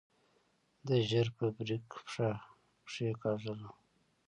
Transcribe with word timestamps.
ده 0.85 0.95
ژر 1.09 1.27
په 1.37 1.45
بريک 1.57 1.83
پښه 1.99 2.29
کېکاږله. 2.91 3.69